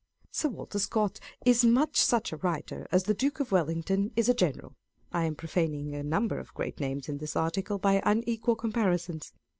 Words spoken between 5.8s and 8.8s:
a number of great names in this article by unequal com